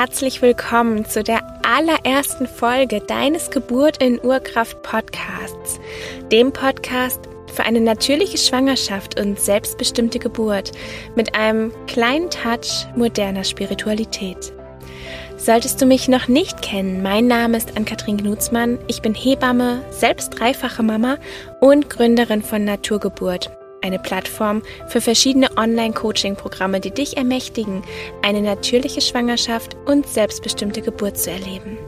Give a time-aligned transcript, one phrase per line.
[0.00, 5.80] Herzlich willkommen zu der allerersten Folge deines Geburt in Urkraft Podcasts,
[6.30, 7.22] dem Podcast
[7.52, 10.70] für eine natürliche Schwangerschaft und selbstbestimmte Geburt
[11.16, 14.52] mit einem kleinen Touch moderner Spiritualität.
[15.36, 18.78] Solltest du mich noch nicht kennen, mein Name ist Ann-Kathrin Gnutzmann.
[18.86, 21.16] Ich bin Hebamme, selbst dreifache Mama
[21.58, 23.50] und Gründerin von Naturgeburt,
[23.82, 27.82] eine Plattform für verschiedene Online-Coaching-Programme, die dich ermächtigen,
[28.22, 31.78] eine natürliche Schwangerschaft und selbstbestimmte Geburt zu erleben.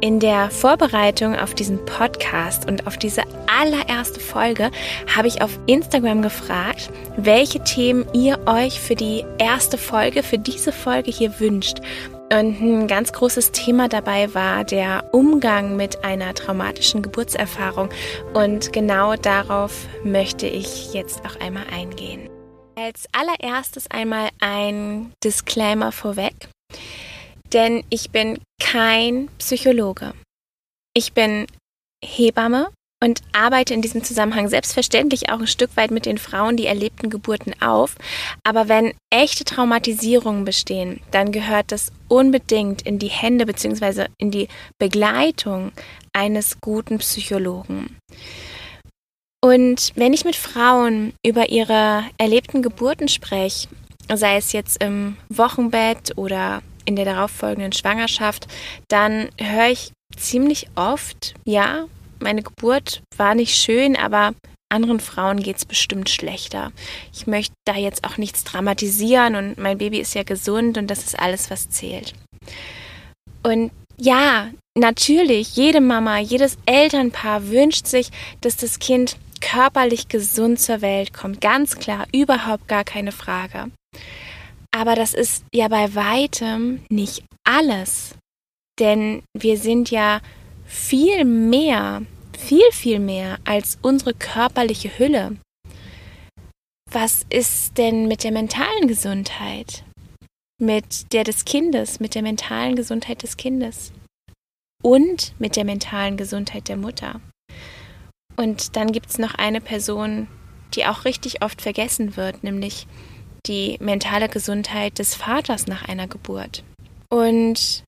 [0.00, 4.70] In der Vorbereitung auf diesen Podcast und auf diese allererste Folge
[5.12, 10.70] habe ich auf Instagram gefragt, welche Themen ihr euch für die erste Folge, für diese
[10.70, 11.78] Folge hier wünscht.
[12.30, 17.88] Und ein ganz großes Thema dabei war der Umgang mit einer traumatischen Geburtserfahrung.
[18.34, 22.28] Und genau darauf möchte ich jetzt auch einmal eingehen.
[22.76, 26.34] Als allererstes einmal ein Disclaimer vorweg,
[27.54, 30.12] denn ich bin kein Psychologe.
[30.94, 31.46] Ich bin
[32.04, 32.68] Hebamme
[33.02, 37.10] und arbeite in diesem Zusammenhang selbstverständlich auch ein Stück weit mit den Frauen die erlebten
[37.10, 37.94] Geburten auf.
[38.44, 44.06] Aber wenn echte Traumatisierungen bestehen, dann gehört das unbedingt in die Hände bzw.
[44.18, 45.72] in die Begleitung
[46.12, 47.96] eines guten Psychologen.
[49.40, 53.68] Und wenn ich mit Frauen über ihre erlebten Geburten spreche,
[54.12, 58.48] sei es jetzt im Wochenbett oder in der darauffolgenden Schwangerschaft,
[58.88, 61.86] dann höre ich ziemlich oft, ja,
[62.20, 64.34] meine Geburt war nicht schön, aber
[64.70, 66.72] anderen Frauen geht es bestimmt schlechter.
[67.12, 71.04] Ich möchte da jetzt auch nichts dramatisieren und mein Baby ist ja gesund und das
[71.04, 72.14] ist alles, was zählt.
[73.42, 78.10] Und ja, natürlich, jede Mama, jedes Elternpaar wünscht sich,
[78.40, 81.40] dass das Kind körperlich gesund zur Welt kommt.
[81.40, 83.70] Ganz klar, überhaupt gar keine Frage.
[84.70, 88.14] Aber das ist ja bei weitem nicht alles.
[88.78, 90.20] Denn wir sind ja
[90.68, 92.02] viel mehr,
[92.38, 95.36] viel, viel mehr als unsere körperliche Hülle.
[96.90, 99.82] Was ist denn mit der mentalen Gesundheit?
[100.60, 103.92] Mit der des Kindes, mit der mentalen Gesundheit des Kindes
[104.82, 107.20] und mit der mentalen Gesundheit der Mutter.
[108.36, 110.28] Und dann gibt es noch eine Person,
[110.74, 112.86] die auch richtig oft vergessen wird, nämlich
[113.46, 116.62] die mentale Gesundheit des Vaters nach einer Geburt.
[117.08, 117.82] Und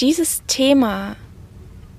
[0.00, 1.16] dieses Thema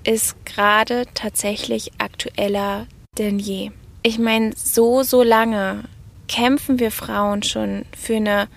[0.05, 3.71] ist gerade tatsächlich aktueller denn je.
[4.03, 5.85] Ich meine, so, so lange
[6.27, 8.47] kämpfen wir Frauen schon für eine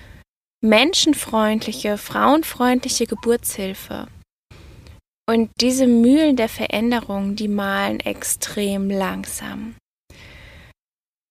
[0.63, 4.09] menschenfreundliche, frauenfreundliche Geburtshilfe.
[5.29, 9.77] Und diese Mühlen der Veränderung, die malen extrem langsam.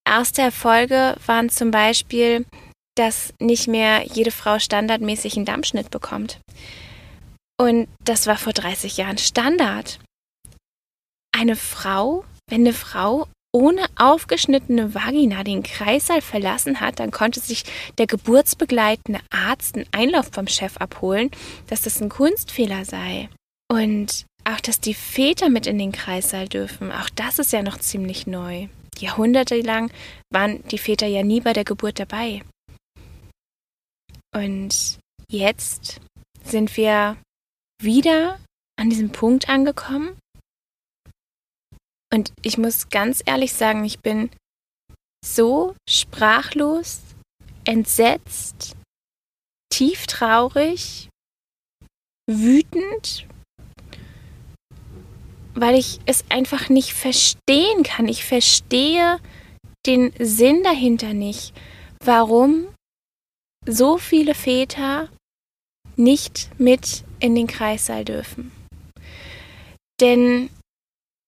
[0.07, 2.45] Erste Erfolge waren zum Beispiel,
[2.95, 6.39] dass nicht mehr jede Frau standardmäßig einen Dammschnitt bekommt.
[7.59, 9.99] Und das war vor 30 Jahren Standard
[11.31, 17.63] eine Frau, wenn eine Frau ohne aufgeschnittene Vagina den Kreissaal verlassen hat, dann konnte sich
[17.97, 21.31] der geburtsbegleitende Arzt einen Einlauf vom Chef abholen,
[21.67, 23.29] dass das ein Kunstfehler sei.
[23.69, 27.79] Und auch, dass die Väter mit in den Kreissaal dürfen, auch das ist ja noch
[27.79, 28.67] ziemlich neu.
[28.99, 29.91] Jahrhundertelang
[30.31, 32.43] waren die Väter ja nie bei der Geburt dabei.
[34.35, 34.99] Und
[35.29, 35.99] jetzt
[36.43, 37.17] sind wir
[37.81, 38.39] wieder
[38.79, 40.17] an diesem Punkt angekommen,
[42.13, 44.29] und ich muss ganz ehrlich sagen, ich bin
[45.25, 47.01] so sprachlos,
[47.65, 48.75] entsetzt,
[49.69, 51.09] tief traurig,
[52.29, 53.27] wütend,
[55.53, 58.07] weil ich es einfach nicht verstehen kann.
[58.07, 59.19] Ich verstehe
[59.85, 61.53] den Sinn dahinter nicht,
[62.03, 62.67] warum
[63.65, 65.09] so viele Väter
[65.95, 68.51] nicht mit in den Kreissaal dürfen.
[69.99, 70.49] Denn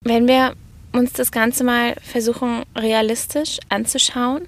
[0.05, 0.55] wenn wir
[0.91, 4.47] uns das Ganze mal versuchen realistisch anzuschauen,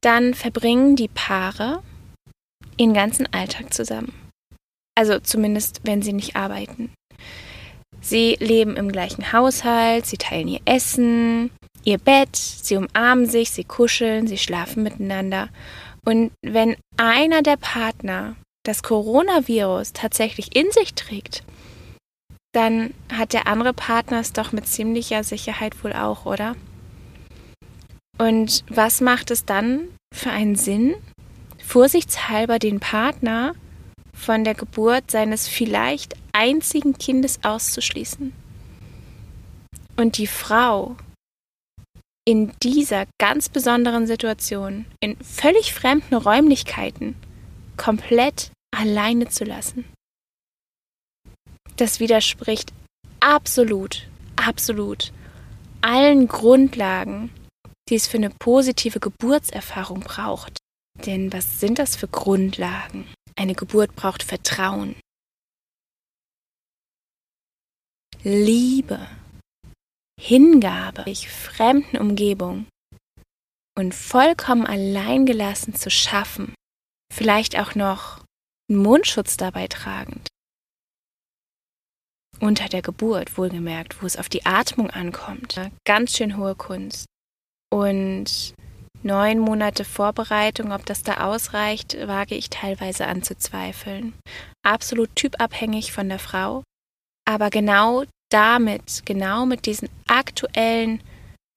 [0.00, 1.82] dann verbringen die Paare
[2.76, 4.12] ihren ganzen Alltag zusammen.
[4.96, 6.92] Also zumindest, wenn sie nicht arbeiten.
[8.00, 11.50] Sie leben im gleichen Haushalt, sie teilen ihr Essen,
[11.84, 15.48] ihr Bett, sie umarmen sich, sie kuscheln, sie schlafen miteinander.
[16.04, 21.44] Und wenn einer der Partner das Coronavirus tatsächlich in sich trägt,
[22.52, 26.56] dann hat der andere Partner es doch mit ziemlicher Sicherheit wohl auch, oder?
[28.18, 30.94] Und was macht es dann für einen Sinn,
[31.64, 33.54] vorsichtshalber den Partner
[34.12, 38.32] von der Geburt seines vielleicht einzigen Kindes auszuschließen?
[39.96, 40.96] Und die Frau
[42.26, 47.16] in dieser ganz besonderen Situation, in völlig fremden Räumlichkeiten,
[47.76, 49.84] komplett alleine zu lassen.
[51.80, 52.74] Das widerspricht
[53.20, 54.06] absolut,
[54.36, 55.14] absolut
[55.80, 57.30] allen Grundlagen,
[57.88, 60.58] die es für eine positive Geburtserfahrung braucht.
[61.06, 63.06] Denn was sind das für Grundlagen?
[63.34, 64.94] Eine Geburt braucht Vertrauen,
[68.22, 69.08] Liebe,
[70.20, 72.66] Hingabe, ich fremden Umgebung
[73.78, 76.54] und vollkommen alleingelassen zu schaffen,
[77.10, 78.22] vielleicht auch noch
[78.68, 80.28] einen Mundschutz dabei tragend.
[82.40, 85.60] Unter der Geburt, wohlgemerkt, wo es auf die Atmung ankommt.
[85.84, 87.04] Ganz schön hohe Kunst.
[87.70, 88.54] Und
[89.02, 94.14] neun Monate Vorbereitung, ob das da ausreicht, wage ich teilweise anzuzweifeln.
[94.66, 96.62] Absolut typabhängig von der Frau.
[97.28, 101.02] Aber genau damit, genau mit diesen aktuellen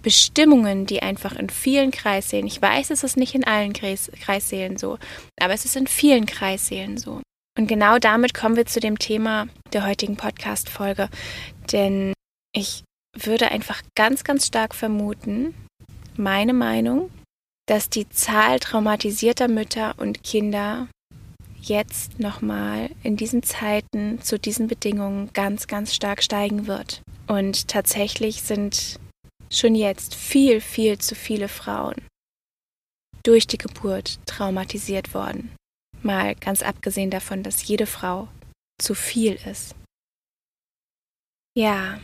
[0.03, 4.77] Bestimmungen, die einfach in vielen Kreissälen, ich weiß, es ist nicht in allen Kreis, Kreissälen
[4.77, 4.99] so,
[5.39, 7.21] aber es ist in vielen Kreissälen so.
[7.57, 11.09] Und genau damit kommen wir zu dem Thema der heutigen Podcast-Folge.
[11.71, 12.13] Denn
[12.53, 12.83] ich
[13.15, 15.53] würde einfach ganz, ganz stark vermuten,
[16.15, 17.11] meine Meinung,
[17.67, 20.87] dass die Zahl traumatisierter Mütter und Kinder
[21.61, 27.01] jetzt nochmal in diesen Zeiten zu diesen Bedingungen ganz, ganz stark steigen wird.
[27.27, 28.99] Und tatsächlich sind
[29.51, 31.95] schon jetzt viel, viel zu viele Frauen
[33.23, 35.55] durch die Geburt traumatisiert worden.
[36.03, 38.27] Mal ganz abgesehen davon, dass jede Frau
[38.79, 39.75] zu viel ist.
[41.57, 41.99] Ja,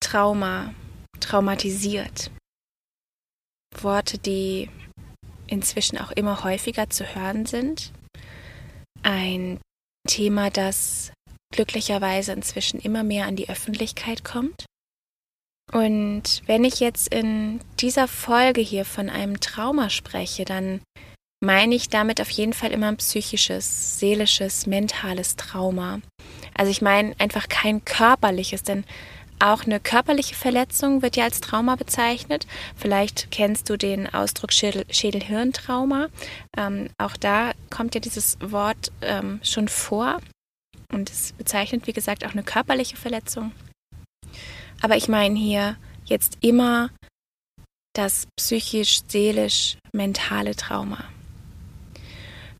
[0.00, 0.74] Trauma,
[1.20, 2.30] traumatisiert.
[3.80, 4.70] Worte, die
[5.46, 7.92] inzwischen auch immer häufiger zu hören sind.
[9.02, 9.60] Ein
[10.06, 11.12] Thema, das
[11.52, 14.66] glücklicherweise inzwischen immer mehr an die Öffentlichkeit kommt.
[15.72, 20.80] Und wenn ich jetzt in dieser Folge hier von einem Trauma spreche, dann
[21.44, 26.00] meine ich damit auf jeden Fall immer ein psychisches, seelisches, mentales Trauma.
[26.54, 28.84] Also ich meine einfach kein körperliches, denn
[29.40, 32.46] auch eine körperliche Verletzung wird ja als Trauma bezeichnet.
[32.76, 36.08] Vielleicht kennst du den Ausdruck Schädel-Hirntrauma.
[36.56, 40.20] Ähm, auch da kommt ja dieses Wort ähm, schon vor.
[40.92, 43.52] Und es bezeichnet, wie gesagt, auch eine körperliche Verletzung.
[44.80, 46.90] Aber ich meine hier jetzt immer
[47.94, 51.04] das psychisch-seelisch-mentale Trauma.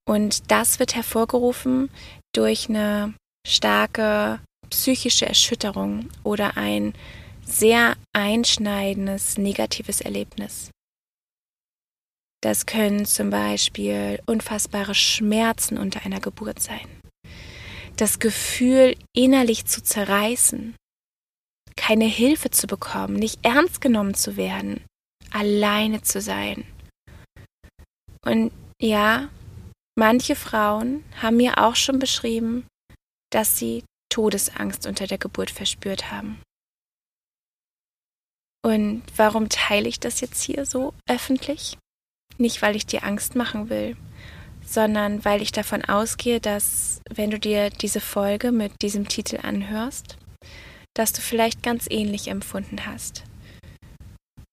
[0.06, 1.90] Und das wird hervorgerufen
[2.34, 3.14] durch eine
[3.46, 4.40] starke
[4.70, 6.94] psychische Erschütterung oder ein
[7.44, 10.70] sehr einschneidendes negatives Erlebnis.
[12.42, 16.86] Das können zum Beispiel unfassbare Schmerzen unter einer Geburt sein.
[17.96, 20.74] Das Gefühl, innerlich zu zerreißen,
[21.76, 24.84] keine Hilfe zu bekommen, nicht ernst genommen zu werden,
[25.30, 26.64] alleine zu sein.
[28.26, 29.28] Und ja,
[29.96, 32.66] manche Frauen haben mir auch schon beschrieben,
[33.30, 36.40] dass sie Todesangst unter der Geburt verspürt haben.
[38.64, 41.76] Und warum teile ich das jetzt hier so öffentlich?
[42.38, 43.96] Nicht, weil ich dir Angst machen will,
[44.64, 50.16] sondern weil ich davon ausgehe, dass wenn du dir diese Folge mit diesem Titel anhörst,
[50.94, 53.24] dass du vielleicht ganz ähnlich empfunden hast.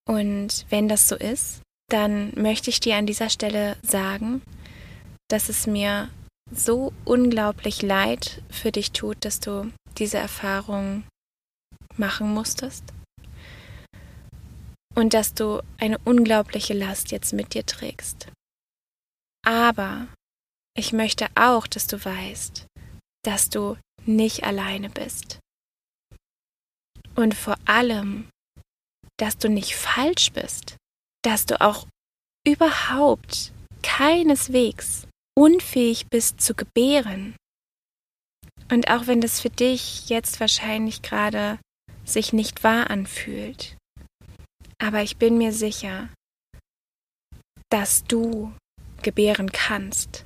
[0.07, 4.41] Und wenn das so ist, dann möchte ich dir an dieser Stelle sagen,
[5.31, 6.09] dass es mir
[6.53, 11.05] so unglaublich leid für dich tut, dass du diese Erfahrung
[11.95, 12.83] machen musstest
[14.95, 18.29] und dass du eine unglaubliche Last jetzt mit dir trägst.
[19.45, 20.07] Aber
[20.77, 22.67] ich möchte auch, dass du weißt,
[23.23, 25.39] dass du nicht alleine bist.
[27.15, 28.29] Und vor allem,
[29.17, 30.75] dass du nicht falsch bist,
[31.23, 31.87] dass du auch
[32.45, 35.07] überhaupt keineswegs
[35.37, 37.35] unfähig bist zu gebären.
[38.69, 41.59] Und auch wenn das für dich jetzt wahrscheinlich gerade
[42.05, 43.77] sich nicht wahr anfühlt,
[44.81, 46.09] aber ich bin mir sicher,
[47.69, 48.53] dass du
[49.01, 50.25] gebären kannst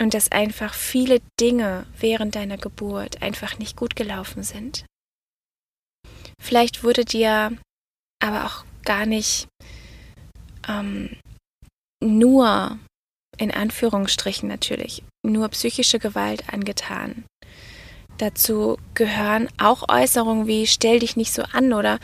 [0.00, 4.86] und dass einfach viele Dinge während deiner Geburt einfach nicht gut gelaufen sind.
[6.40, 7.56] Vielleicht wurde dir
[8.22, 9.48] aber auch gar nicht
[10.68, 11.16] ähm,
[12.02, 12.78] nur
[13.38, 17.24] in Anführungsstrichen natürlich, nur psychische Gewalt angetan.
[18.18, 21.98] Dazu gehören auch Äußerungen wie stell dich nicht so an oder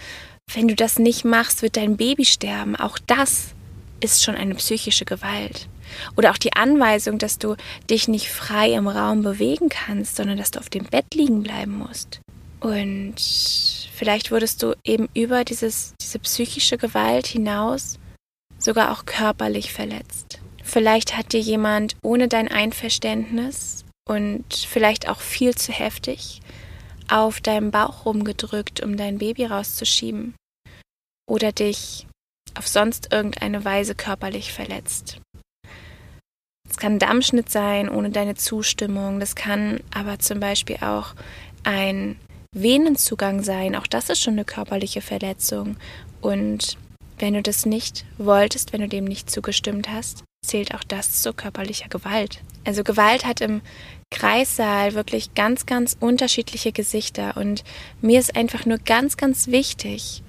[0.52, 2.75] wenn du das nicht machst, wird dein Baby sterben.
[2.75, 3.54] Auch das
[4.00, 5.68] ist schon eine psychische Gewalt.
[6.16, 7.56] Oder auch die Anweisung, dass du
[7.88, 11.78] dich nicht frei im Raum bewegen kannst, sondern dass du auf dem Bett liegen bleiben
[11.78, 12.20] musst.
[12.60, 13.14] Und
[13.94, 17.99] vielleicht wurdest du eben über dieses, diese psychische Gewalt hinaus
[18.58, 20.39] sogar auch körperlich verletzt
[20.70, 26.42] Vielleicht hat dir jemand ohne dein Einverständnis und vielleicht auch viel zu heftig
[27.10, 30.36] auf deinem Bauch rumgedrückt, um dein Baby rauszuschieben.
[31.28, 32.06] Oder dich
[32.56, 35.20] auf sonst irgendeine Weise körperlich verletzt.
[36.68, 39.18] Es kann Dammschnitt sein ohne deine Zustimmung.
[39.18, 41.14] Das kann aber zum Beispiel auch
[41.64, 42.14] ein
[42.54, 43.74] Venenzugang sein.
[43.74, 45.78] Auch das ist schon eine körperliche Verletzung.
[46.20, 46.78] Und
[47.18, 51.32] wenn du das nicht wolltest, wenn du dem nicht zugestimmt hast, zählt auch das zu
[51.32, 52.40] körperlicher Gewalt.
[52.64, 53.62] Also Gewalt hat im
[54.11, 57.37] Kreissaal wirklich ganz, ganz unterschiedliche Gesichter.
[57.37, 57.64] Und
[58.00, 60.23] mir ist einfach nur ganz, ganz wichtig,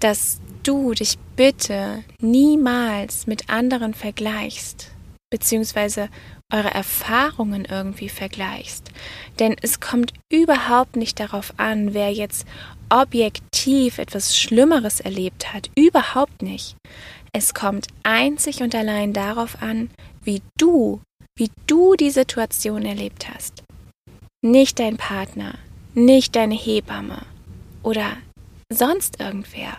[0.00, 4.92] dass du dich bitte niemals mit anderen vergleichst
[5.32, 6.10] beziehungsweise
[6.52, 8.92] eure Erfahrungen irgendwie vergleichst.
[9.38, 12.46] Denn es kommt überhaupt nicht darauf an, wer jetzt
[12.90, 15.70] objektiv etwas Schlimmeres erlebt hat.
[15.74, 16.76] Überhaupt nicht.
[17.34, 19.90] Es kommt einzig und allein darauf an,
[20.22, 21.00] wie du,
[21.36, 23.64] wie du die Situation erlebt hast.
[24.42, 25.54] Nicht dein Partner,
[25.94, 27.22] nicht deine Hebamme
[27.82, 28.16] oder
[28.70, 29.78] sonst irgendwer.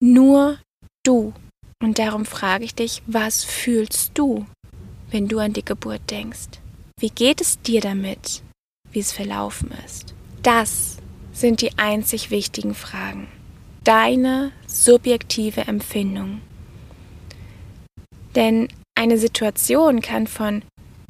[0.00, 0.58] Nur
[1.04, 1.32] du.
[1.82, 4.46] Und darum frage ich dich, was fühlst du?
[5.10, 6.60] wenn du an die Geburt denkst?
[7.00, 8.42] Wie geht es dir damit,
[8.90, 10.14] wie es verlaufen ist?
[10.42, 10.98] Das
[11.32, 13.28] sind die einzig wichtigen Fragen.
[13.84, 16.40] Deine subjektive Empfindung.
[18.38, 20.62] Denn eine Situation kann von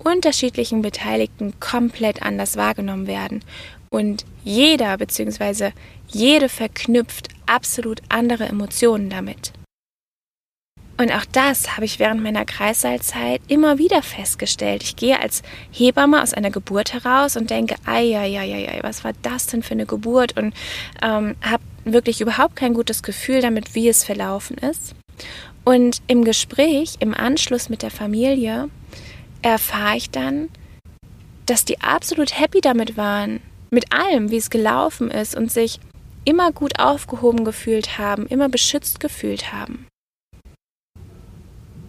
[0.03, 3.45] unterschiedlichen Beteiligten komplett anders wahrgenommen werden
[3.91, 5.73] und jeder bzw.
[6.09, 9.53] jede verknüpft absolut andere Emotionen damit.
[10.97, 14.83] Und auch das habe ich während meiner Kreissaalzeit immer wieder festgestellt.
[14.83, 19.05] Ich gehe als Hebamme aus einer Geburt heraus und denke, ei, ei, ei, ei, was
[19.05, 20.37] war das denn für eine Geburt?
[20.39, 20.55] Und
[21.03, 24.95] ähm, habe wirklich überhaupt kein gutes Gefühl damit, wie es verlaufen ist.
[25.69, 28.71] Und im Gespräch, im Anschluss mit der Familie,
[29.43, 30.49] erfahre ich dann,
[31.45, 35.79] dass die absolut happy damit waren, mit allem, wie es gelaufen ist und sich
[36.25, 39.87] immer gut aufgehoben gefühlt haben, immer beschützt gefühlt haben.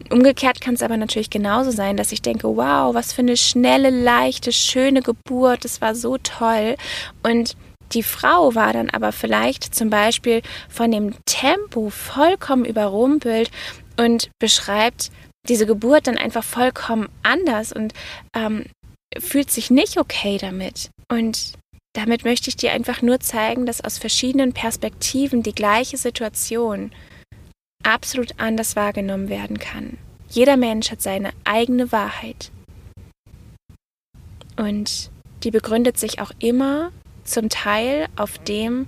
[0.09, 3.91] Umgekehrt kann es aber natürlich genauso sein, dass ich denke, wow, was für eine schnelle,
[3.91, 6.75] leichte, schöne Geburt, das war so toll.
[7.24, 7.55] Und
[7.93, 13.51] die Frau war dann aber vielleicht zum Beispiel von dem Tempo vollkommen überrumpelt
[13.98, 15.12] und beschreibt
[15.48, 17.93] diese Geburt dann einfach vollkommen anders und
[18.36, 18.65] ähm,
[19.17, 20.89] fühlt sich nicht okay damit.
[21.12, 21.53] Und
[21.93, 26.91] damit möchte ich dir einfach nur zeigen, dass aus verschiedenen Perspektiven die gleiche Situation
[27.84, 29.98] absolut anders wahrgenommen werden kann.
[30.29, 32.51] Jeder Mensch hat seine eigene Wahrheit.
[34.58, 35.10] Und
[35.43, 36.91] die begründet sich auch immer
[37.29, 38.88] zum Teil auf dem,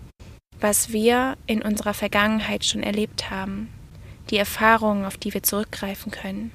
[0.60, 3.70] was wir in unserer Vergangenheit schon erlebt haben,
[4.30, 6.52] die Erfahrungen, auf die wir zurückgreifen können.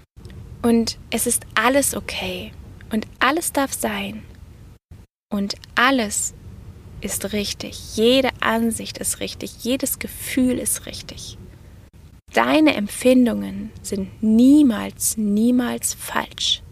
[0.62, 2.52] Und es ist alles okay
[2.90, 4.22] und alles darf sein
[5.30, 6.34] und alles
[7.00, 11.36] ist richtig, jede Ansicht ist richtig, jedes Gefühl ist richtig.
[12.32, 16.62] Deine Empfindungen sind niemals, niemals falsch.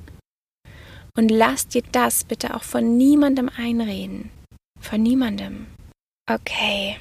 [1.16, 4.30] Und lass dir das bitte auch von niemandem einreden.
[4.84, 5.66] Von niemandem.
[6.30, 6.98] Okay.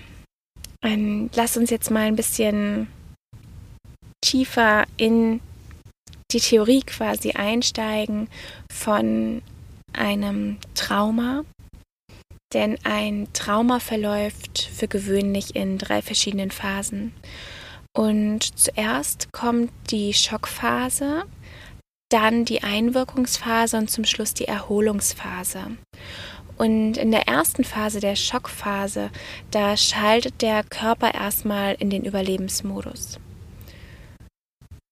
[0.81, 2.87] Und lass uns jetzt mal ein bisschen
[4.21, 5.41] tiefer in
[6.31, 8.29] die Theorie quasi einsteigen
[8.71, 9.41] von
[9.91, 11.43] einem Trauma.
[12.53, 17.13] Denn ein Trauma verläuft für gewöhnlich in drei verschiedenen Phasen.
[17.95, 21.25] Und zuerst kommt die Schockphase,
[22.09, 25.77] dann die Einwirkungsphase und zum Schluss die Erholungsphase.
[26.57, 29.09] Und in der ersten Phase, der Schockphase,
[29.51, 33.19] da schaltet der Körper erstmal in den Überlebensmodus.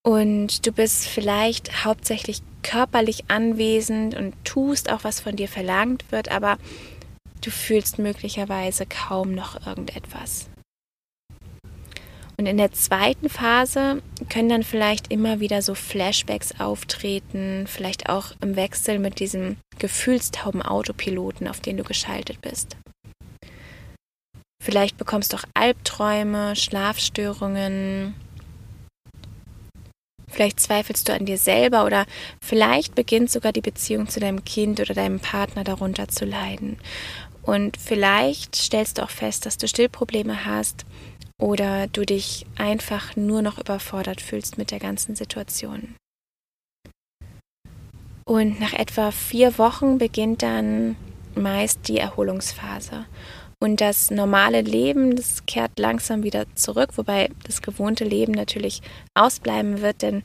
[0.03, 6.29] Und du bist vielleicht hauptsächlich körperlich anwesend und tust auch, was von dir verlangt wird,
[6.29, 6.57] aber
[7.41, 10.50] du fühlst möglicherweise kaum noch irgendetwas.
[12.41, 18.31] Und in der zweiten Phase können dann vielleicht immer wieder so Flashbacks auftreten, vielleicht auch
[18.41, 22.77] im Wechsel mit diesem gefühlstauben Autopiloten, auf den du geschaltet bist.
[24.59, 28.15] Vielleicht bekommst du auch Albträume, Schlafstörungen.
[30.27, 32.07] Vielleicht zweifelst du an dir selber oder
[32.43, 36.79] vielleicht beginnt sogar die Beziehung zu deinem Kind oder deinem Partner darunter zu leiden.
[37.43, 40.85] Und vielleicht stellst du auch fest, dass du Stillprobleme hast
[41.41, 45.95] oder du dich einfach nur noch überfordert fühlst mit der ganzen Situation.
[48.25, 50.95] Und nach etwa vier Wochen beginnt dann
[51.35, 53.05] meist die Erholungsphase.
[53.59, 58.81] Und das normale Leben, das kehrt langsam wieder zurück, wobei das gewohnte Leben natürlich
[59.13, 60.23] ausbleiben wird, denn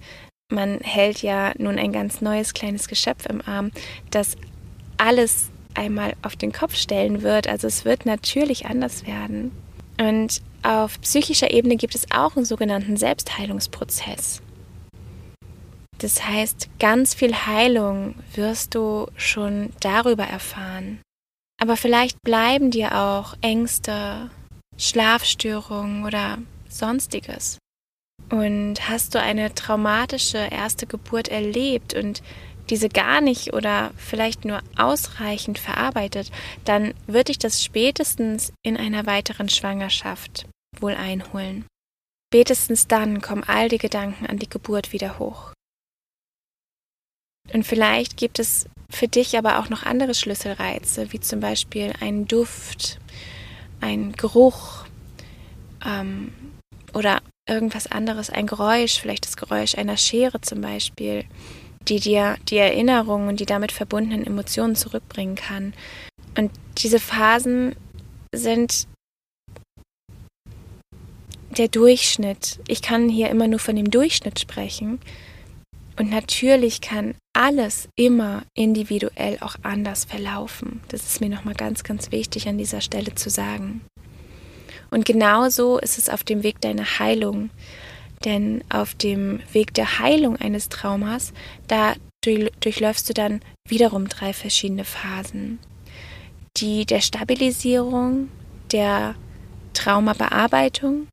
[0.52, 3.72] man hält ja nun ein ganz neues kleines Geschöpf im Arm,
[4.10, 4.36] das
[4.96, 7.48] alles einmal auf den Kopf stellen wird.
[7.48, 9.50] Also es wird natürlich anders werden.
[9.98, 14.42] Und auf psychischer Ebene gibt es auch einen sogenannten Selbstheilungsprozess.
[15.98, 21.00] Das heißt, ganz viel Heilung wirst du schon darüber erfahren.
[21.60, 24.30] Aber vielleicht bleiben dir auch Ängste,
[24.76, 26.38] Schlafstörungen oder
[26.68, 27.58] sonstiges.
[28.30, 32.22] Und hast du eine traumatische erste Geburt erlebt und
[32.70, 36.30] diese gar nicht oder vielleicht nur ausreichend verarbeitet,
[36.64, 40.46] dann wird dich das spätestens in einer weiteren Schwangerschaft
[40.80, 41.64] wohl einholen.
[42.32, 45.52] Spätestens dann kommen all die Gedanken an die Geburt wieder hoch.
[47.52, 52.26] Und vielleicht gibt es für dich aber auch noch andere Schlüsselreize, wie zum Beispiel ein
[52.26, 52.98] Duft,
[53.80, 54.84] ein Geruch
[55.84, 56.32] ähm,
[56.92, 61.24] oder irgendwas anderes, ein Geräusch, vielleicht das Geräusch einer Schere zum Beispiel,
[61.88, 65.74] die dir die Erinnerungen und die damit verbundenen Emotionen zurückbringen kann.
[66.36, 67.74] Und diese Phasen
[68.34, 68.86] sind
[71.56, 72.58] der Durchschnitt.
[72.68, 75.00] Ich kann hier immer nur von dem Durchschnitt sprechen.
[75.98, 80.80] Und natürlich kann alles immer individuell auch anders verlaufen.
[80.88, 83.80] Das ist mir nochmal ganz, ganz wichtig an dieser Stelle zu sagen.
[84.90, 87.50] Und genauso ist es auf dem Weg deiner Heilung.
[88.24, 91.32] Denn auf dem Weg der Heilung eines Traumas,
[91.68, 91.94] da
[92.24, 95.58] durchläufst du dann wiederum drei verschiedene Phasen.
[96.56, 98.30] Die der Stabilisierung,
[98.72, 99.14] der
[99.74, 101.08] Traumabearbeitung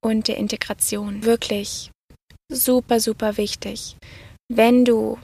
[0.00, 1.24] und der Integration.
[1.24, 1.90] Wirklich
[2.50, 3.96] super, super wichtig.
[4.48, 5.18] Wenn du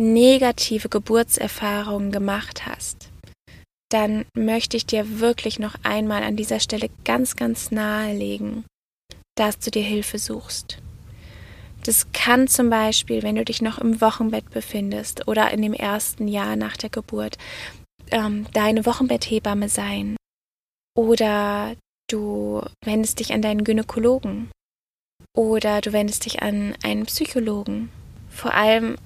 [0.00, 3.10] negative Geburtserfahrungen gemacht hast,
[3.90, 8.64] dann möchte ich dir wirklich noch einmal an dieser Stelle ganz, ganz nahelegen,
[9.40, 10.76] dass du dir Hilfe suchst.
[11.84, 16.28] Das kann zum Beispiel, wenn du dich noch im Wochenbett befindest oder in dem ersten
[16.28, 17.38] Jahr nach der Geburt,
[18.10, 20.16] ähm, deine Wochenbetthebamme sein.
[20.94, 21.74] Oder
[22.10, 24.50] du wendest dich an deinen Gynäkologen.
[25.34, 27.88] Oder du wendest dich an einen Psychologen.
[28.28, 28.96] Vor allem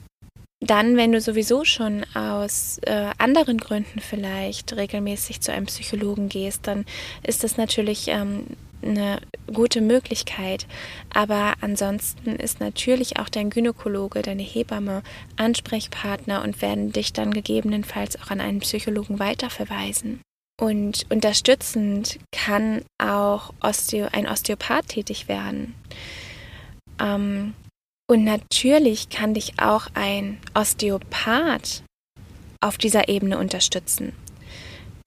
[0.60, 6.66] dann, wenn du sowieso schon aus äh, anderen Gründen vielleicht regelmäßig zu einem Psychologen gehst,
[6.66, 6.86] dann
[7.22, 8.46] ist das natürlich ähm,
[8.84, 9.20] eine
[9.52, 10.66] gute Möglichkeit.
[11.12, 15.02] Aber ansonsten ist natürlich auch dein Gynäkologe, deine Hebamme
[15.36, 20.20] Ansprechpartner und werden dich dann gegebenenfalls auch an einen Psychologen weiterverweisen.
[20.60, 25.74] Und unterstützend kann auch Osteo ein Osteopath tätig werden.
[27.00, 27.54] Ähm,
[28.06, 31.82] und natürlich kann dich auch ein Osteopath
[32.60, 34.12] auf dieser Ebene unterstützen.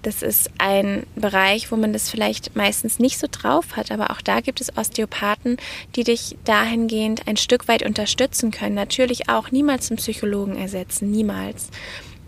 [0.04, 4.22] Das ist ein Bereich, wo man das vielleicht meistens nicht so drauf hat, aber auch
[4.22, 5.58] da gibt es Osteopathen,
[5.96, 8.76] die dich dahingehend ein Stück weit unterstützen können.
[8.76, 11.70] Natürlich auch niemals einen Psychologen ersetzen, niemals.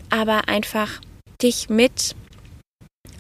[0.10, 0.99] Aber einfach
[1.41, 2.15] dich mit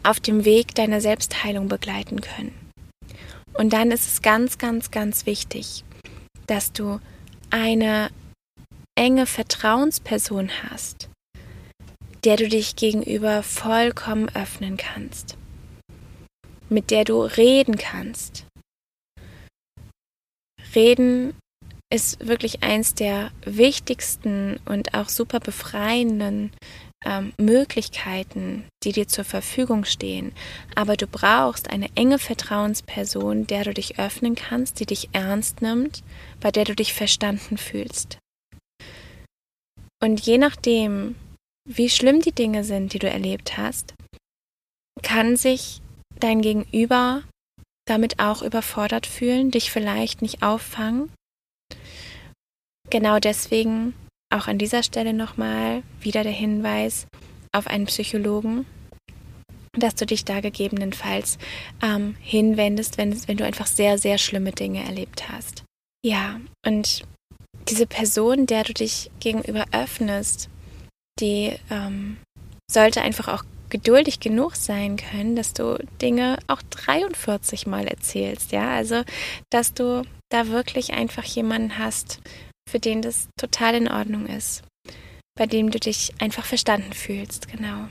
[0.03, 2.53] auf dem Weg deiner Selbstheilung begleiten können.
[3.53, 5.83] Und dann ist es ganz, ganz, ganz wichtig,
[6.47, 6.99] dass du
[7.49, 8.09] eine
[8.95, 11.08] enge Vertrauensperson hast,
[12.23, 15.37] der du dich gegenüber vollkommen öffnen kannst,
[16.69, 18.45] mit der du reden kannst.
[20.75, 21.33] Reden
[21.91, 26.51] ist wirklich eins der wichtigsten und auch super befreienden
[27.05, 30.33] ähm, Möglichkeiten, die dir zur Verfügung stehen.
[30.75, 36.03] Aber du brauchst eine enge Vertrauensperson, der du dich öffnen kannst, die dich ernst nimmt,
[36.39, 38.19] bei der du dich verstanden fühlst.
[40.01, 41.15] Und je nachdem,
[41.69, 43.93] wie schlimm die Dinge sind, die du erlebt hast,
[45.03, 45.81] kann sich
[46.19, 47.21] dein Gegenüber
[47.87, 51.11] damit auch überfordert fühlen, dich vielleicht nicht auffangen.
[52.89, 53.93] Genau deswegen
[54.33, 57.05] auch an dieser Stelle nochmal wieder der Hinweis
[57.51, 58.65] auf einen Psychologen,
[59.73, 61.37] dass du dich da gegebenenfalls
[61.83, 65.63] ähm, hinwendest, wenn, wenn du einfach sehr, sehr schlimme Dinge erlebt hast.
[66.03, 67.03] Ja, und
[67.69, 70.49] diese Person, der du dich gegenüber öffnest,
[71.19, 72.17] die ähm,
[72.71, 78.69] sollte einfach auch geduldig genug sein können, dass du Dinge auch 43 Mal erzählst, ja,
[78.69, 79.03] also
[79.51, 82.19] dass du da wirklich einfach jemanden hast,
[82.69, 84.63] für den das total in Ordnung ist,
[85.37, 87.87] bei dem du dich einfach verstanden fühlst, genau.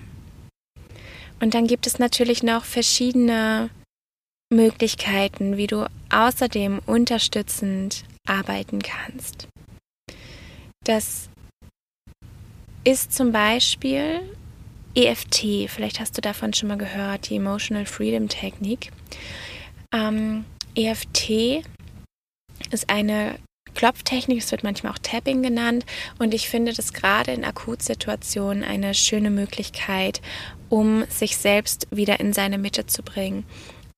[1.41, 3.71] Und dann gibt es natürlich noch verschiedene
[4.53, 9.47] Möglichkeiten, wie du außerdem unterstützend arbeiten kannst.
[10.85, 11.29] Das
[12.89, 14.23] ist zum Beispiel
[14.95, 18.93] EFT, vielleicht hast du davon schon mal gehört, die Emotional Freedom Technik.
[19.93, 21.63] Ähm, EFT
[22.71, 23.39] ist eine
[23.75, 25.85] Klopftechnik, es wird manchmal auch Tapping genannt.
[26.19, 30.23] Und ich finde das gerade in Akutsituationen eine schöne Möglichkeit,
[30.71, 33.45] um sich selbst wieder in seine Mitte zu bringen.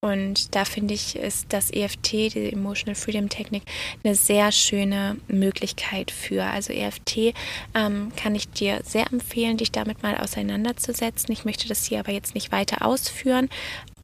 [0.03, 3.65] Und da finde ich, ist das EFT, die Emotional Freedom Technik,
[4.03, 6.45] eine sehr schöne Möglichkeit für.
[6.45, 7.35] Also EFT
[7.75, 11.31] ähm, kann ich dir sehr empfehlen, dich damit mal auseinanderzusetzen.
[11.33, 13.51] Ich möchte das hier aber jetzt nicht weiter ausführen.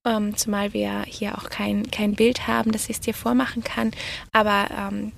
[0.04, 3.92] Ähm, zumal wir hier auch kein, kein Bild haben, dass ich es dir vormachen kann.
[4.32, 5.12] Aber ähm,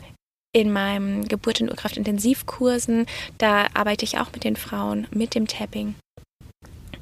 [0.53, 5.49] in meinem Geburt in Urkraft Intensivkursen, da arbeite ich auch mit den Frauen mit dem
[5.49, 5.97] Tapping.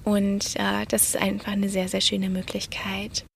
[0.02, 3.26] Und äh, das ist einfach eine sehr, sehr schöne Möglichkeit.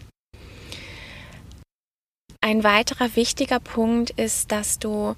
[2.43, 5.15] Ein weiterer wichtiger Punkt ist, dass du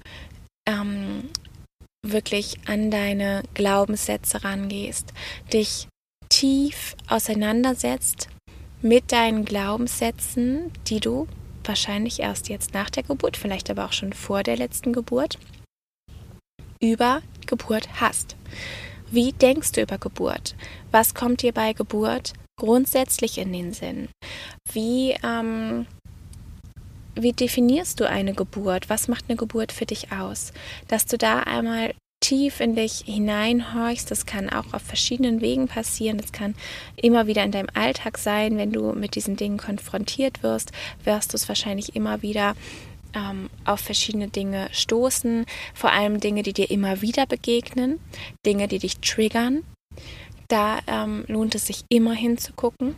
[0.67, 1.29] ähm,
[2.05, 5.13] wirklich an deine Glaubenssätze rangehst,
[5.53, 5.87] dich
[6.29, 8.27] tief auseinandersetzt
[8.81, 11.27] mit deinen Glaubenssätzen, die du
[11.63, 15.39] wahrscheinlich erst jetzt nach der Geburt, vielleicht aber auch schon vor der letzten Geburt,
[16.81, 18.35] über Geburt hast.
[19.09, 20.55] Wie denkst du über Geburt?
[20.91, 24.09] Was kommt dir bei Geburt grundsätzlich in den Sinn?
[24.73, 25.87] Wie ähm,
[27.15, 28.89] wie definierst du eine Geburt?
[28.89, 30.53] Was macht eine Geburt für dich aus?
[30.87, 36.17] Dass du da einmal tief in dich hineinhorchst, das kann auch auf verschiedenen Wegen passieren.
[36.17, 36.55] Das kann
[36.95, 40.71] immer wieder in deinem Alltag sein, wenn du mit diesen Dingen konfrontiert wirst,
[41.03, 42.55] wirst du es wahrscheinlich immer wieder
[43.13, 47.99] ähm, auf verschiedene Dinge stoßen, vor allem Dinge, die dir immer wieder begegnen,
[48.45, 49.63] Dinge, die dich triggern.
[50.47, 52.95] Da ähm, lohnt es sich immer hinzugucken.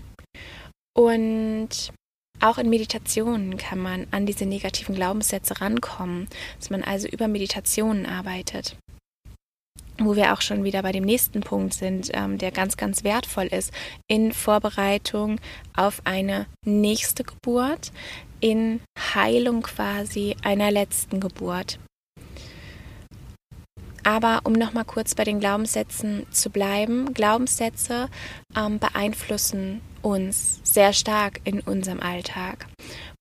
[0.94, 1.92] Und
[2.46, 6.28] auch in Meditationen kann man an diese negativen Glaubenssätze rankommen,
[6.60, 8.78] dass man also über Meditationen arbeitet.
[9.98, 13.46] Wo wir auch schon wieder bei dem nächsten Punkt sind, ähm, der ganz, ganz wertvoll
[13.46, 13.72] ist,
[14.08, 15.40] in Vorbereitung
[15.76, 17.92] auf eine nächste Geburt,
[18.42, 18.82] in
[19.16, 21.80] Heilung quasi einer letzten Geburt.
[24.04, 28.10] Aber um nochmal kurz bei den Glaubenssätzen zu bleiben, Glaubenssätze
[28.56, 32.68] ähm, beeinflussen uns sehr stark in unserem Alltag.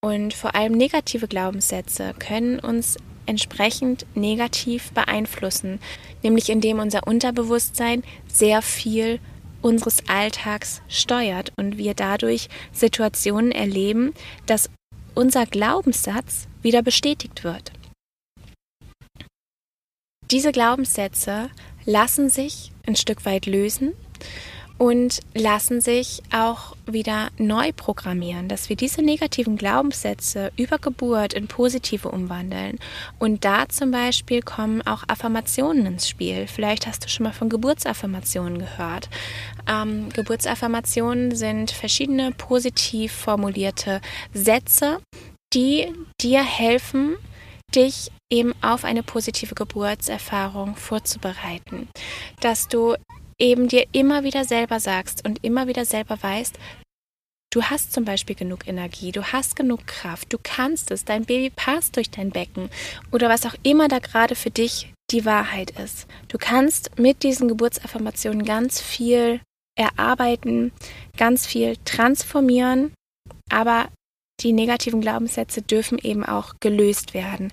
[0.01, 5.81] Und vor allem negative Glaubenssätze können uns entsprechend negativ beeinflussen,
[6.23, 9.19] nämlich indem unser Unterbewusstsein sehr viel
[9.63, 14.13] unseres Alltags steuert und wir dadurch Situationen erleben,
[14.45, 14.69] dass
[15.15, 17.73] unser Glaubenssatz wieder bestätigt wird.
[20.31, 21.49] Diese Glaubenssätze
[21.87, 23.95] lassen sich ein Stück weit lösen
[24.79, 31.47] und lassen sich auch wieder neu programmieren, dass wir diese negativen Glaubenssätze über Geburt in
[31.47, 32.79] positive umwandeln.
[33.19, 36.47] Und da zum Beispiel kommen auch Affirmationen ins Spiel.
[36.47, 39.09] Vielleicht hast du schon mal von Geburtsaffirmationen gehört.
[39.69, 44.01] Ähm, Geburtsaffirmationen sind verschiedene positiv formulierte
[44.33, 45.01] Sätze,
[45.55, 47.17] die dir helfen,
[47.75, 51.89] dich eben auf eine positive Geburtserfahrung vorzubereiten.
[52.41, 52.97] Dass du
[53.39, 56.59] eben dir immer wieder selber sagst und immer wieder selber weißt,
[57.53, 61.51] du hast zum Beispiel genug Energie, du hast genug Kraft, du kannst es, dein Baby
[61.51, 62.71] passt durch dein Becken
[63.13, 66.07] oder was auch immer da gerade für dich die Wahrheit ist.
[66.29, 69.41] Du kannst mit diesen Geburtsaffirmationen ganz viel
[69.77, 70.73] erarbeiten,
[71.17, 72.93] ganz viel transformieren,
[73.51, 73.89] aber
[74.41, 77.53] die negativen Glaubenssätze dürfen eben auch gelöst werden.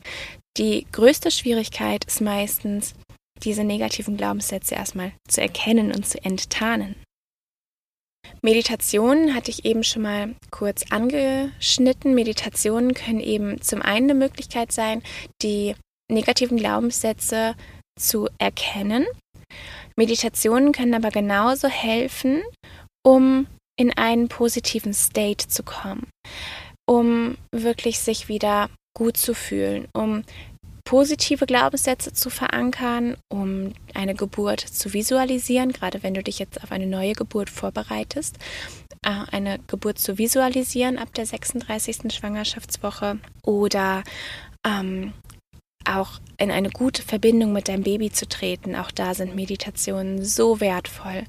[0.58, 2.96] Die größte Schwierigkeit ist meistens,
[3.44, 6.96] diese negativen Glaubenssätze erstmal zu erkennen und zu enttarnen.
[8.42, 12.16] Meditationen hatte ich eben schon mal kurz angeschnitten.
[12.16, 15.04] Meditationen können eben zum einen eine Möglichkeit sein,
[15.42, 15.76] die
[16.12, 17.56] negativen Glaubenssätze
[18.00, 19.06] zu erkennen.
[19.96, 22.42] Meditationen können aber genauso helfen,
[23.06, 26.08] um in einen positiven State zu kommen,
[26.88, 30.24] um wirklich sich wieder gut zu fühlen, um
[30.92, 36.74] positive Glaubenssätze zu verankern, um eine Geburt zu visualisieren, gerade wenn du dich jetzt auf
[36.74, 38.36] eine neue Geburt vorbereitest,
[39.06, 42.14] äh, eine Geburt zu visualisieren ab der 36.
[42.14, 44.04] Schwangerschaftswoche oder
[44.68, 45.14] ähm,
[45.86, 48.76] auch in eine gute Verbindung mit deinem Baby zu treten.
[48.76, 51.24] Auch da sind Meditationen so wertvoll,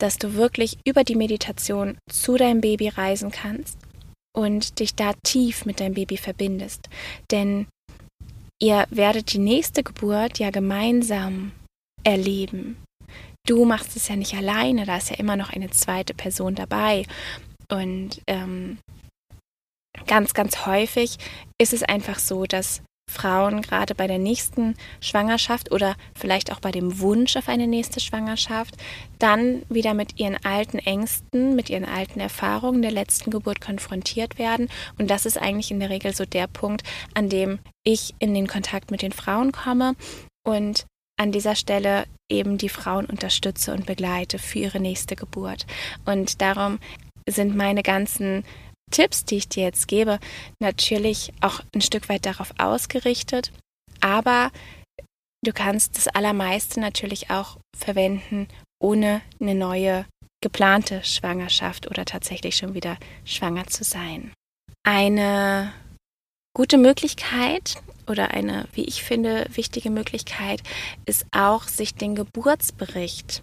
[0.00, 3.76] dass du wirklich über die Meditation zu deinem Baby reisen kannst
[4.34, 6.88] und dich da tief mit deinem Baby verbindest.
[7.30, 7.66] Denn
[8.60, 11.52] ihr werdet die nächste Geburt ja gemeinsam
[12.04, 12.76] erleben.
[13.46, 17.04] Du machst es ja nicht alleine, da ist ja immer noch eine zweite Person dabei.
[17.70, 18.78] Und ähm,
[20.06, 21.18] ganz, ganz häufig
[21.60, 26.70] ist es einfach so, dass Frauen gerade bei der nächsten Schwangerschaft oder vielleicht auch bei
[26.70, 28.76] dem Wunsch auf eine nächste Schwangerschaft
[29.18, 34.68] dann wieder mit ihren alten Ängsten, mit ihren alten Erfahrungen der letzten Geburt konfrontiert werden.
[34.98, 36.82] Und das ist eigentlich in der Regel so der Punkt,
[37.14, 39.94] an dem ich in den Kontakt mit den Frauen komme
[40.46, 40.84] und
[41.18, 45.66] an dieser Stelle eben die Frauen unterstütze und begleite für ihre nächste Geburt.
[46.04, 46.78] Und darum
[47.28, 48.44] sind meine ganzen
[48.90, 50.18] Tipps, die ich dir jetzt gebe,
[50.60, 53.52] natürlich auch ein Stück weit darauf ausgerichtet,
[54.00, 54.50] aber
[55.44, 58.48] du kannst das Allermeiste natürlich auch verwenden,
[58.80, 60.06] ohne eine neue
[60.40, 64.32] geplante Schwangerschaft oder tatsächlich schon wieder schwanger zu sein.
[64.84, 65.72] Eine
[66.56, 70.62] gute Möglichkeit oder eine, wie ich finde, wichtige Möglichkeit
[71.06, 73.42] ist auch, sich den Geburtsbericht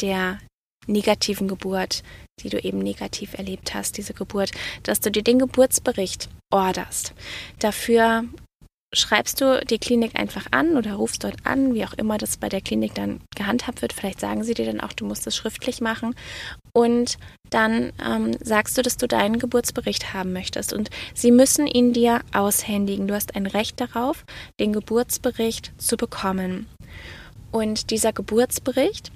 [0.00, 0.38] der
[0.86, 2.02] negativen Geburt,
[2.42, 4.50] die du eben negativ erlebt hast, diese Geburt,
[4.82, 7.14] dass du dir den Geburtsbericht orderst.
[7.58, 8.24] Dafür
[8.94, 12.48] schreibst du die Klinik einfach an oder rufst dort an, wie auch immer das bei
[12.48, 13.92] der Klinik dann gehandhabt wird.
[13.92, 16.14] Vielleicht sagen sie dir dann auch, du musst es schriftlich machen.
[16.74, 17.18] Und
[17.50, 20.72] dann ähm, sagst du, dass du deinen Geburtsbericht haben möchtest.
[20.72, 23.08] Und sie müssen ihn dir aushändigen.
[23.08, 24.24] Du hast ein Recht darauf,
[24.60, 26.66] den Geburtsbericht zu bekommen.
[27.50, 29.10] Und dieser Geburtsbericht,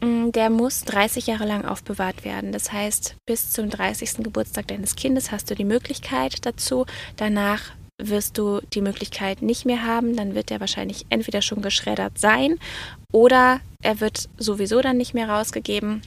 [0.00, 2.52] der muss 30 Jahre lang aufbewahrt werden.
[2.52, 4.18] Das heißt, bis zum 30.
[4.18, 6.86] Geburtstag deines Kindes hast du die Möglichkeit dazu.
[7.16, 10.16] Danach wirst du die Möglichkeit nicht mehr haben.
[10.16, 12.58] Dann wird er wahrscheinlich entweder schon geschreddert sein
[13.12, 16.02] oder er wird sowieso dann nicht mehr rausgegeben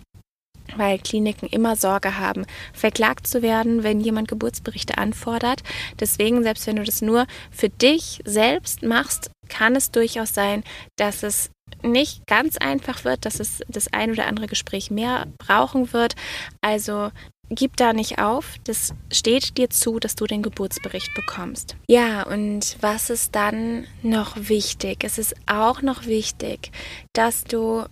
[0.78, 5.64] weil Kliniken immer Sorge haben, verklagt zu werden, wenn jemand Geburtsberichte anfordert.
[6.00, 10.64] Deswegen, selbst wenn du das nur für dich selbst machst, kann es durchaus sein,
[10.98, 11.50] dass es
[11.84, 16.15] nicht ganz einfach wird, dass es das ein oder andere Gespräch mehr brauchen wird.
[16.62, 17.12] Also
[17.50, 18.56] gib da nicht auf.
[18.63, 21.76] Das steht dir zu, dass du den Geburtsbericht bekommst.
[21.88, 25.04] Ja, und was ist dann noch wichtig?
[25.04, 26.72] Es ist auch noch wichtig,
[27.13, 27.86] dass du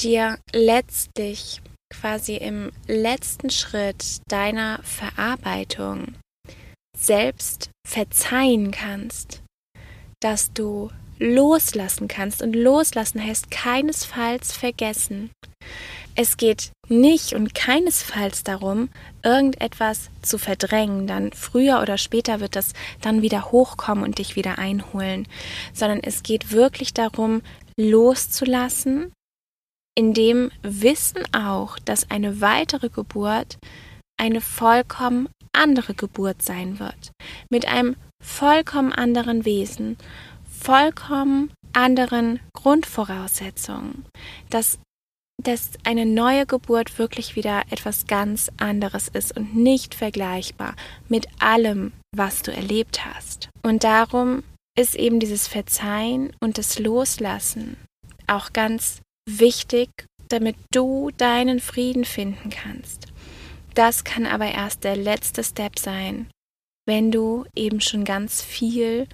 [0.00, 1.60] dir letztlich
[1.92, 6.14] quasi im letzten Schritt deiner Verarbeitung
[6.96, 9.42] selbst verzeihen kannst,
[10.20, 12.42] dass du loslassen kannst.
[12.42, 15.30] Und loslassen heißt keinesfalls vergessen.
[16.16, 18.88] Es geht nicht und keinesfalls darum,
[19.24, 24.58] irgendetwas zu verdrängen, dann früher oder später wird das dann wieder hochkommen und dich wieder
[24.58, 25.26] einholen,
[25.72, 27.42] sondern es geht wirklich darum,
[27.76, 29.12] loszulassen,
[29.96, 33.58] in dem Wissen auch, dass eine weitere Geburt
[34.16, 37.12] eine vollkommen andere Geburt sein wird,
[37.50, 39.96] mit einem vollkommen anderen Wesen
[40.64, 44.06] vollkommen anderen Grundvoraussetzungen,
[44.48, 44.78] dass,
[45.42, 50.74] dass eine neue Geburt wirklich wieder etwas ganz anderes ist und nicht vergleichbar
[51.08, 53.50] mit allem, was du erlebt hast.
[53.62, 54.42] Und darum
[54.76, 57.76] ist eben dieses Verzeihen und das Loslassen
[58.26, 59.90] auch ganz wichtig,
[60.30, 63.08] damit du deinen Frieden finden kannst.
[63.74, 66.30] Das kann aber erst der letzte Step sein,
[66.86, 69.06] wenn du eben schon ganz viel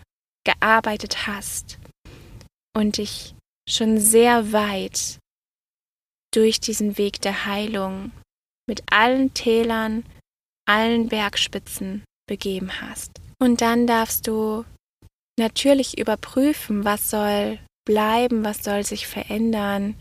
[0.45, 1.79] gearbeitet hast
[2.77, 3.35] und dich
[3.69, 5.19] schon sehr weit
[6.33, 8.13] durch diesen Weg der Heilung
[8.69, 10.05] mit allen Tälern,
[10.67, 13.21] allen Bergspitzen begeben hast.
[13.41, 14.65] Und dann darfst du
[15.39, 19.97] natürlich überprüfen, was soll bleiben, was soll sich verändern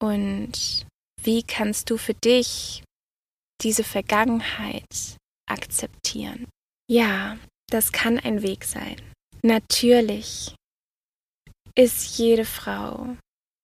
[0.00, 0.86] und
[1.22, 2.84] wie kannst du für dich
[3.62, 5.16] diese Vergangenheit
[5.48, 6.46] akzeptieren.
[6.88, 7.36] Ja,
[7.70, 8.96] das kann ein Weg sein.
[9.42, 10.54] Natürlich
[11.76, 13.16] ist jede Frau,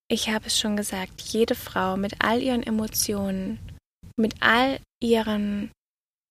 [0.08, 3.58] ich habe es schon gesagt, jede Frau mit all ihren Emotionen,
[4.16, 5.72] mit all ihren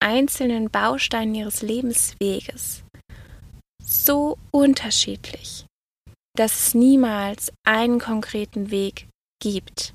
[0.01, 2.84] einzelnen Bausteinen ihres Lebensweges
[3.84, 5.65] so unterschiedlich,
[6.38, 9.08] dass es niemals einen konkreten Weg
[9.41, 9.93] gibt.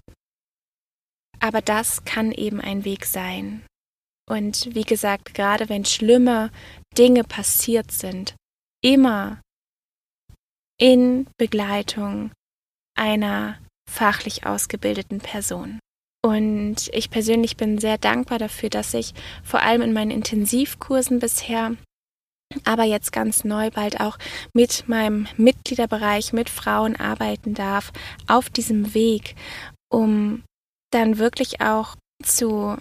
[1.41, 3.65] Aber das kann eben ein Weg sein.
[4.29, 6.51] Und wie gesagt, gerade wenn schlimme
[6.97, 8.35] Dinge passiert sind,
[8.83, 9.41] immer
[10.81, 12.31] in Begleitung
[12.97, 15.81] einer fachlich ausgebildeten Person.
[16.25, 19.15] Und ich persönlich bin sehr dankbar dafür, dass ich
[19.45, 21.77] vor allem in meinen Intensivkursen bisher,
[22.65, 24.19] aber jetzt ganz neu bald auch
[24.53, 27.93] mit meinem Mitgliederbereich mit Frauen arbeiten darf
[28.27, 29.37] auf diesem Weg,
[29.91, 30.45] um
[30.91, 32.77] dann wirklich auch zu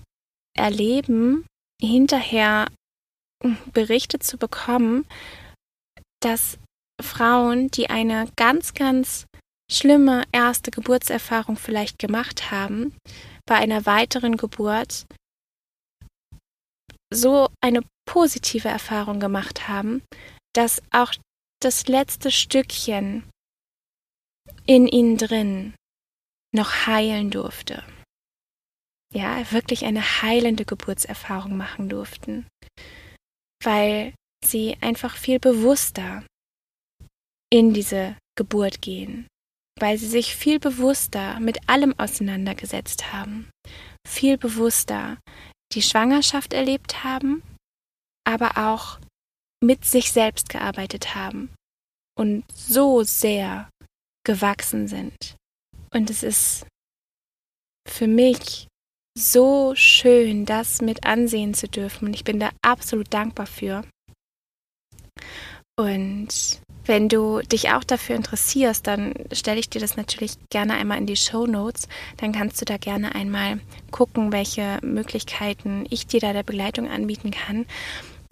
[0.55, 1.45] erleben,
[1.79, 2.67] hinterher
[3.71, 5.05] Berichte zu bekommen,
[6.21, 6.57] dass
[7.01, 9.25] Frauen, die eine ganz, ganz
[9.71, 12.95] schlimme erste Geburtserfahrung vielleicht gemacht haben,
[13.45, 15.05] bei einer weiteren Geburt
[17.13, 20.03] so eine positive Erfahrung gemacht haben,
[20.53, 21.13] dass auch
[21.61, 23.29] das letzte Stückchen
[24.65, 25.75] in ihnen drin
[26.53, 27.83] noch heilen durfte.
[29.13, 32.47] Ja, wirklich eine heilende Geburtserfahrung machen durften,
[33.63, 34.13] weil
[34.45, 36.23] sie einfach viel bewusster
[37.51, 39.27] in diese Geburt gehen,
[39.79, 43.49] weil sie sich viel bewusster mit allem auseinandergesetzt haben,
[44.07, 45.17] viel bewusster
[45.73, 47.43] die Schwangerschaft erlebt haben,
[48.25, 48.99] aber auch
[49.63, 51.53] mit sich selbst gearbeitet haben
[52.17, 53.69] und so sehr
[54.25, 55.35] gewachsen sind.
[55.93, 56.65] Und es ist
[57.87, 58.67] für mich
[59.17, 62.07] so schön, das mit ansehen zu dürfen.
[62.07, 63.83] Und ich bin da absolut dankbar für.
[65.75, 70.97] Und wenn du dich auch dafür interessierst, dann stelle ich dir das natürlich gerne einmal
[70.97, 71.87] in die Show Notes.
[72.17, 73.59] Dann kannst du da gerne einmal
[73.91, 77.65] gucken, welche Möglichkeiten ich dir da der Begleitung anbieten kann.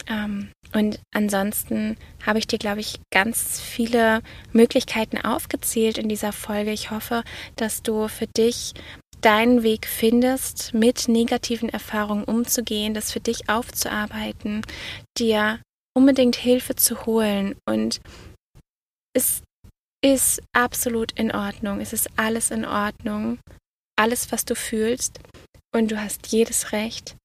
[0.07, 4.21] Ähm, und ansonsten habe ich dir, glaube ich, ganz viele
[4.51, 6.71] Möglichkeiten aufgezählt in dieser Folge.
[6.71, 7.23] Ich hoffe,
[7.55, 8.73] dass du für dich
[9.21, 14.61] deinen Weg findest, mit negativen Erfahrungen umzugehen, das für dich aufzuarbeiten,
[15.17, 15.59] dir
[15.95, 17.55] unbedingt Hilfe zu holen.
[17.67, 18.01] Und
[19.13, 19.41] es
[20.03, 21.81] ist absolut in Ordnung.
[21.81, 23.39] Es ist alles in Ordnung.
[23.97, 25.19] Alles, was du fühlst.
[25.73, 27.15] Und du hast jedes Recht,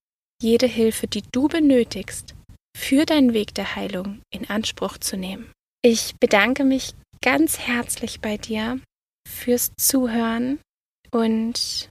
[0.42, 2.34] jede Hilfe, die du benötigst,
[2.76, 5.52] für deinen Weg der Heilung in Anspruch zu nehmen.
[5.82, 8.80] Ich bedanke mich ganz herzlich bei dir
[9.28, 10.58] fürs Zuhören
[11.10, 11.88] und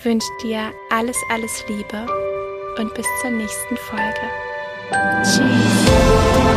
[0.00, 2.06] wünsche dir alles, alles Liebe
[2.78, 4.51] und bis zur nächsten Folge.
[5.22, 6.51] 寂寞。